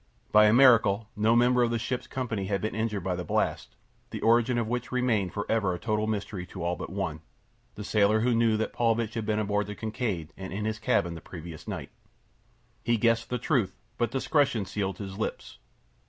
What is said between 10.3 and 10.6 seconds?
and